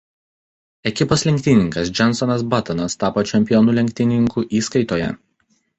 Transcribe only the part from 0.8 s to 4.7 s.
Ekipos lenktynininkas Jensonas Buttonas tapo čempionu lenktynininkų